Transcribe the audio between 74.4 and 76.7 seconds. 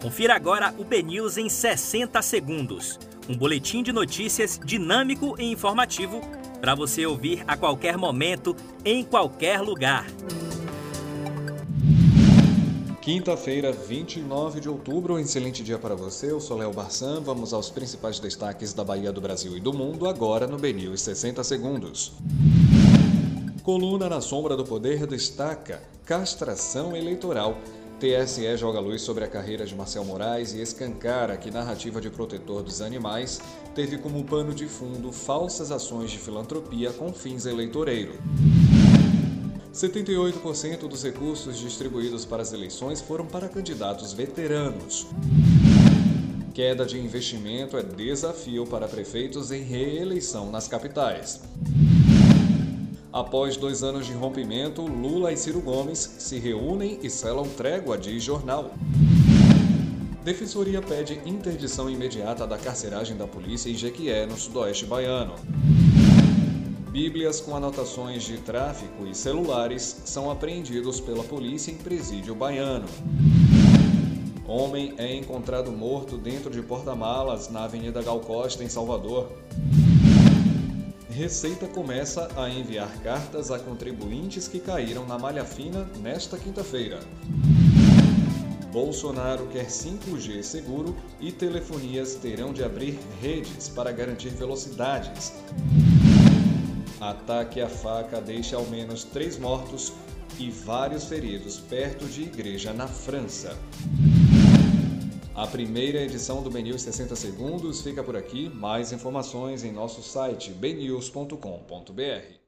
Homem é encontrado morto dentro de